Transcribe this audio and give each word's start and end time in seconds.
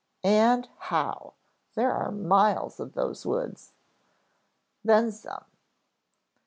"And 0.23 0.67
how. 0.79 1.35
There 1.75 1.91
are 1.91 2.11
miles 2.11 2.79
of 2.79 2.93
those 2.93 3.23
woods." 3.23 3.73
"Then 4.83 5.11
some." 5.11 5.45